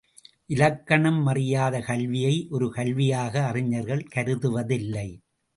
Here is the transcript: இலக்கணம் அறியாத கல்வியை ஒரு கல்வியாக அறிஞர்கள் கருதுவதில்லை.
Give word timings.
இலக்கணம் 0.45 1.19
அறியாத 1.25 1.79
கல்வியை 1.79 2.47
ஒரு 2.49 2.67
கல்வியாக 2.75 3.43
அறிஞர்கள் 3.45 4.03
கருதுவதில்லை. 4.15 5.07